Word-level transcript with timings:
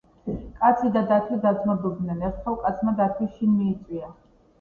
კაცი 0.59 0.87
და 0.93 1.01
დათვი 1.11 1.35
დაძმობილდენ. 1.43 2.23
ერთხელ 2.29 2.57
კაცმა 2.63 2.95
დათვი 3.03 3.29
შინ 3.35 3.53
მიიწვია 3.59 4.11